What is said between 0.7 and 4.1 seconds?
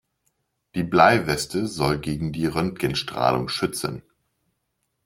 Die Bleiweste soll gegen die Röntgenstrahlung schützen.